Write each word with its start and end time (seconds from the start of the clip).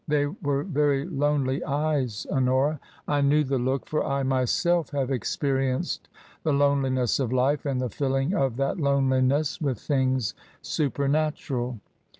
They 0.07 0.25
were 0.25 0.63
very 0.63 1.05
lonely 1.07 1.63
eyes, 1.63 2.25
Honora; 2.31 2.79
I 3.07 3.21
knew 3.21 3.43
the 3.43 3.59
look, 3.59 3.85
for 3.87 4.03
I, 4.03 4.23
myself, 4.23 4.89
have 4.89 5.11
experienced 5.11 6.09
the 6.41 6.53
loneliness 6.53 7.19
of 7.19 7.31
life 7.31 7.67
and 7.67 7.79
the 7.79 7.87
filling 7.91 8.33
of 8.33 8.57
that 8.57 8.79
loneliness 8.79 9.61
with 9.61 9.79
things 9.79 10.33
super 10.63 11.07
natural. 11.07 11.81